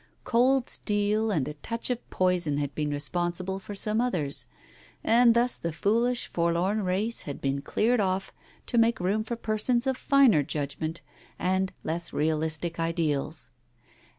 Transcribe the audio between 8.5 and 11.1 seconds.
to make room for persons of finer judgment